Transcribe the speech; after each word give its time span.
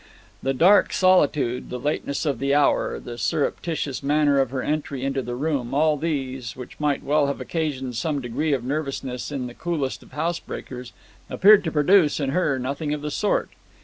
The 0.41 0.55
dark 0.55 0.93
solitude, 0.93 1.69
the 1.69 1.77
lateness 1.77 2.25
of 2.25 2.39
the 2.39 2.55
hour, 2.55 2.99
the 2.99 3.19
surreptitious 3.19 4.01
manner 4.01 4.39
of 4.39 4.49
her 4.49 4.63
entry 4.63 5.03
into 5.03 5.21
the 5.21 5.35
room, 5.35 5.75
all 5.75 5.95
these, 5.95 6.55
which 6.55 6.79
might 6.79 7.03
well 7.03 7.27
have 7.27 7.39
occasioned 7.39 7.95
some 7.95 8.19
degree 8.19 8.51
of 8.53 8.63
nervousness 8.63 9.31
in 9.31 9.45
the 9.45 9.53
coolest 9.53 10.01
of 10.01 10.13
housebreakers, 10.13 10.91
appeared 11.29 11.63
to 11.65 11.71
produce, 11.71 12.19
in 12.19 12.31
her, 12.31 12.57
nothing 12.57 12.95
of 12.95 13.03
the 13.03 13.11
sort. 13.11 13.51